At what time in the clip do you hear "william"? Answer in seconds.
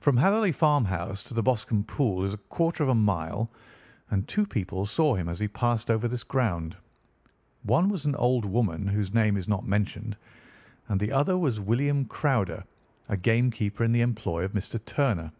11.60-12.06